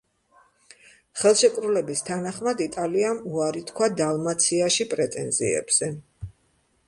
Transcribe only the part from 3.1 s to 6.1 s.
უარი თქვა დალმაციაში პრეტენზიებზე.